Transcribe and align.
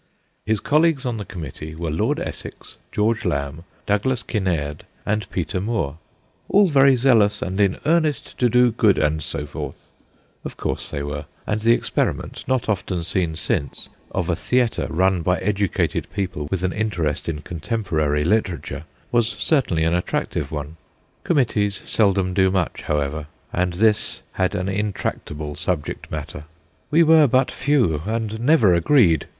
His 0.47 0.59
colleagues 0.59 1.05
on 1.05 1.17
the 1.17 1.25
Committee 1.25 1.75
were 1.75 1.91
Lord 1.91 2.19
Essex, 2.19 2.77
George 2.91 3.23
Lamb, 3.23 3.65
Douglas 3.85 4.23
Kin 4.23 4.45
naird, 4.45 4.79
and 5.05 5.29
Peter 5.29 5.61
Moore 5.61 5.97
'all 6.49 6.67
very 6.69 6.95
zealous 6.97 7.43
and 7.43 7.61
in 7.61 7.77
earnest 7.85 8.35
to 8.39 8.49
do 8.49 8.71
good, 8.71 8.97
and 8.97 9.21
so 9.21 9.45
forth/ 9.45 9.91
Of 10.43 10.57
course 10.57 10.89
they 10.89 11.03
were; 11.03 11.25
and 11.45 11.61
the 11.61 11.73
experiment, 11.73 12.43
not 12.47 12.67
often 12.67 13.03
seen 13.03 13.35
since, 13.35 13.89
of 14.09 14.27
a 14.27 14.35
theatre 14.35 14.87
run 14.89 15.21
by 15.21 15.39
edu 15.39 15.69
cated 15.71 16.05
people 16.11 16.47
with 16.49 16.63
an 16.63 16.73
interest 16.73 17.29
in 17.29 17.41
contem 17.41 17.83
porary 17.83 18.25
literature, 18.25 18.85
was 19.11 19.27
certainly 19.29 19.83
an 19.83 19.93
attractive 19.93 20.49
one. 20.51 20.77
Committees 21.23 21.79
seldom 21.87 22.33
do 22.33 22.49
much, 22.49 22.81
however, 22.87 23.27
and 23.53 23.73
this 23.73 24.23
had 24.31 24.55
an 24.55 24.67
intractable 24.67 25.55
subject 25.55 26.09
matter.' 26.09 26.45
We 26.89 27.03
were 27.03 27.27
but 27.27 27.51
few, 27.51 28.01
and 28.07 28.39
never 28.39 28.73
agreed 28.73 29.27